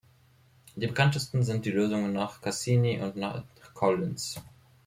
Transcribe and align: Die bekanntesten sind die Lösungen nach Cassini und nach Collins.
Die 0.75 0.87
bekanntesten 0.87 1.43
sind 1.43 1.63
die 1.63 1.69
Lösungen 1.69 2.11
nach 2.11 2.41
Cassini 2.41 2.99
und 2.99 3.17
nach 3.17 3.43
Collins. 3.75 4.41